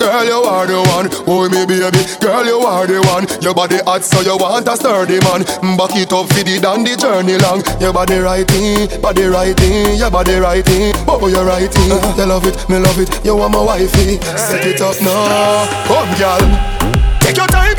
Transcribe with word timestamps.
Girl, 0.00 0.24
you 0.24 0.40
are 0.48 0.66
the 0.66 0.80
one. 0.96 1.12
Oh, 1.28 1.44
me 1.52 1.66
baby. 1.68 1.92
Girl, 2.24 2.40
you 2.46 2.64
are 2.64 2.86
the 2.86 3.04
one. 3.04 3.28
Your 3.44 3.52
body 3.52 3.84
hot, 3.84 4.00
so 4.02 4.22
you 4.24 4.34
want 4.40 4.66
a 4.66 4.76
sturdy 4.80 5.20
man. 5.20 5.44
Back 5.76 5.92
it 6.00 6.08
up 6.08 6.24
for 6.32 6.40
the 6.40 6.56
down 6.56 6.84
the 6.88 6.96
journey 6.96 7.36
long. 7.36 7.60
Your 7.84 7.92
body 7.92 8.16
righty, 8.16 8.88
body 8.96 9.28
righty, 9.28 10.00
your 10.00 10.10
body 10.10 10.40
righty. 10.40 10.96
Oh, 11.04 11.20
you 11.28 11.44
righty. 11.44 11.84
You 12.16 12.24
love 12.24 12.48
it, 12.48 12.56
me 12.70 12.80
love 12.80 12.96
it. 12.96 13.12
You 13.26 13.36
want 13.36 13.52
my 13.52 13.60
wifey. 13.60 14.16
Set 14.40 14.64
it 14.64 14.80
up 14.80 14.96
now. 15.04 15.68
Come, 15.84 16.08
girl. 16.16 16.40
Take 17.20 17.36
your 17.36 17.46
time 17.52 17.76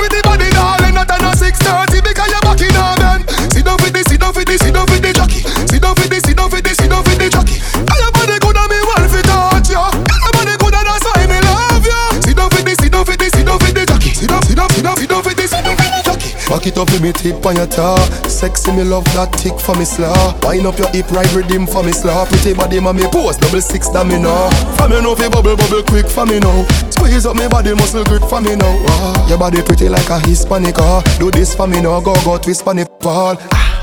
Back 16.64 16.72
it 16.72 16.80
up 16.80 16.92
with 16.92 17.02
me 17.02 17.12
tip 17.12 17.46
on 17.46 17.58
your 17.58 17.68
toe. 17.68 18.00
Sexy 18.24 18.72
me 18.72 18.86
love 18.86 19.04
that 19.12 19.34
tick 19.36 19.60
for 19.60 19.76
me 19.76 19.84
slaw. 19.84 20.32
Wind 20.48 20.66
up 20.66 20.80
your 20.80 20.88
hip 20.96 21.12
right 21.12 21.28
rhythm 21.36 21.68
for 21.68 21.84
me 21.84 21.92
slaw. 21.92 22.24
Pretty 22.24 22.54
body 22.54 22.80
ma 22.80 22.94
me 22.94 23.04
pose 23.12 23.36
double 23.36 23.60
six 23.60 23.90
that 23.90 24.08
me 24.08 24.16
know. 24.16 24.48
For 24.80 24.88
me 24.88 25.04
know 25.04 25.12
fi 25.12 25.28
bubble 25.28 25.60
bubble 25.60 25.84
quick 25.84 26.08
for 26.08 26.26
me 26.26 26.40
now. 26.40 26.64
Squeeze 26.88 27.26
up 27.26 27.36
me 27.36 27.52
body 27.52 27.76
muscle 27.76 28.06
grip 28.06 28.24
for 28.32 28.40
me 28.40 28.56
now. 28.56 28.80
Ah, 28.96 29.28
your 29.28 29.38
body 29.38 29.62
pretty 29.62 29.90
like 29.90 30.08
a 30.08 30.24
Hispanic. 30.24 30.80
Ah, 30.80 31.04
do 31.20 31.30
this 31.32 31.54
for 31.54 31.68
me 31.68 31.82
now. 31.82 32.00
Go 32.00 32.16
go 32.24 32.40
twist 32.40 32.64
on 32.66 32.80
the 32.80 32.88
ball. 33.04 33.36
Ah. 33.52 33.74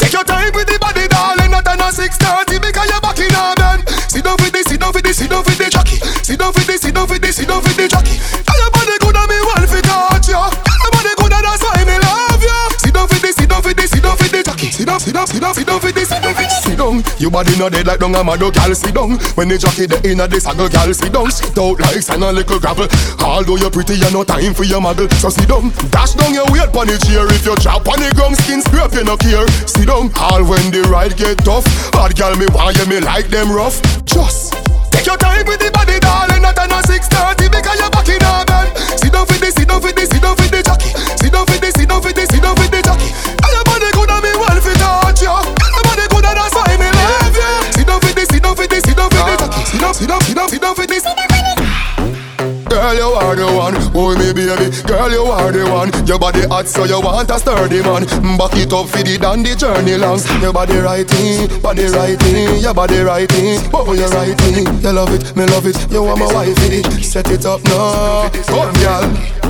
Take 0.00 0.16
your 0.16 0.24
time 0.24 0.52
with 0.56 0.66
the 0.72 0.80
body, 0.80 1.08
darling. 1.12 1.52
Not 1.52 1.68
a 1.68 1.92
630 1.92 2.64
because 2.64 2.88
you're 2.88 3.04
back 3.04 3.20
in 3.20 3.28
a 3.28 3.52
man. 3.60 3.84
Sit 4.08 4.24
down 4.24 4.40
for 4.40 4.51
Your 17.22 17.30
body 17.30 17.56
not 17.56 17.70
dead 17.70 17.86
like 17.86 18.00
dung 18.00 18.16
a 18.16 18.24
mad 18.24 18.40
gal. 18.40 18.74
Sit 18.74 18.98
down. 18.98 19.14
When 19.38 19.46
the 19.46 19.54
jockey 19.54 19.86
the 19.86 19.94
inna 20.02 20.26
this 20.26 20.42
saddle, 20.42 20.68
gal. 20.68 20.92
Sit 20.92 21.12
down. 21.12 21.30
Sit 21.30 21.56
out 21.56 21.78
like 21.78 22.02
sand 22.02 22.24
and 22.24 22.34
little 22.34 22.58
gravel. 22.58 22.90
Although 23.22 23.62
you're 23.62 23.70
pretty, 23.70 23.94
you 23.94 24.10
no 24.10 24.24
time 24.24 24.52
for 24.52 24.64
your 24.64 24.82
muggle. 24.82 25.06
So 25.22 25.30
sit 25.30 25.46
down. 25.46 25.70
Dash 25.94 26.18
down 26.18 26.34
your 26.34 26.50
weight 26.50 26.74
pon 26.74 26.90
the 26.90 26.98
chair. 26.98 27.22
If 27.30 27.46
you 27.46 27.54
drop 27.62 27.86
on 27.86 28.02
the 28.02 28.10
ground, 28.18 28.34
skin 28.42 28.58
scrape 28.58 28.98
you 28.98 29.06
no 29.06 29.14
care. 29.14 29.46
Sit 29.70 29.86
down. 29.86 30.10
All 30.18 30.42
when 30.42 30.74
the 30.74 30.82
ride 30.90 31.14
get 31.14 31.38
tough. 31.46 31.62
Hard 31.94 32.18
gal 32.18 32.34
me 32.34 32.50
want 32.50 32.74
you 32.74 32.86
me 32.90 32.98
like 32.98 33.30
them 33.30 33.54
rough. 33.54 33.78
Just. 34.02 34.58
Take 35.02 35.06
your 35.06 35.16
time 35.16 35.42
with 35.46 35.58
the 35.58 35.66
body, 35.74 35.81
Girl, 52.92 53.08
you 53.08 53.16
are 53.16 53.36
the 53.36 53.46
one, 53.46 53.74
oh 53.96 54.14
me 54.18 54.34
baby. 54.34 54.68
Girl, 54.86 55.10
you 55.10 55.24
are 55.24 55.50
the 55.50 55.64
one. 55.64 56.06
Your 56.06 56.18
body 56.18 56.42
hot, 56.42 56.68
so 56.68 56.84
you 56.84 57.00
want 57.00 57.30
a 57.30 57.38
sturdy 57.38 57.80
man. 57.80 58.04
Back 58.36 58.52
it 58.52 58.70
up 58.70 58.86
for 58.86 58.98
the 58.98 59.16
the 59.16 59.56
journey 59.56 59.96
long. 59.96 60.20
Your 60.42 60.52
body 60.52 60.76
righty, 60.76 61.48
body 61.62 61.86
righty, 61.86 62.60
your 62.60 62.74
body 62.74 63.00
righty. 63.00 63.56
Oh, 63.72 63.94
you 63.94 64.04
righty. 64.12 64.68
You 64.84 64.92
love 64.92 65.08
it, 65.08 65.34
me 65.34 65.46
love 65.46 65.64
it. 65.64 65.90
You 65.90 66.02
want 66.02 66.20
my 66.20 66.26
wife, 66.34 66.58
it. 66.68 67.02
Set 67.02 67.30
it 67.30 67.46
up 67.46 67.64
now, 67.64 68.28
come 68.44 68.74
girl. 68.74 69.41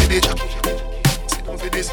VDJ, 0.00 0.28
c'est 1.26 1.44
dans 1.44 1.56
VDC, 1.56 1.92